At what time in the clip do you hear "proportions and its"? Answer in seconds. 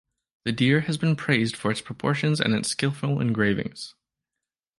1.79-2.69